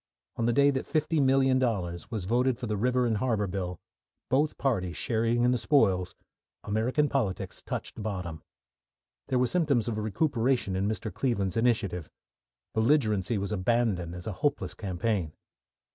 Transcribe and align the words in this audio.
On 0.35 0.47
the 0.47 0.51
day 0.51 0.71
that 0.71 0.87
$50,000,000 0.87 2.09
was 2.09 2.25
voted 2.25 2.57
for 2.57 2.65
the 2.65 2.75
River 2.75 3.05
and 3.05 3.17
Harbour 3.17 3.45
Bill, 3.45 3.79
both 4.31 4.57
parties 4.57 4.97
sharing 4.97 5.43
in 5.43 5.51
the 5.51 5.59
spoils, 5.59 6.15
American 6.63 7.07
politics 7.07 7.61
touched 7.61 8.01
bottom. 8.01 8.41
There 9.27 9.37
were 9.37 9.45
symptoms 9.45 9.87
of 9.87 9.99
recuperation 9.99 10.75
in 10.75 10.87
Mr. 10.87 11.13
Cleveland's 11.13 11.55
initiative. 11.55 12.09
Belligerency 12.73 13.37
was 13.37 13.51
abandoned 13.51 14.15
as 14.15 14.25
a 14.25 14.31
hopeless 14.41 14.73
campaign. 14.73 15.33